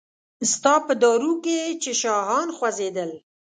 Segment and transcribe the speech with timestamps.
[0.53, 3.11] ستا په دارو کې چې شاهان خوځیدل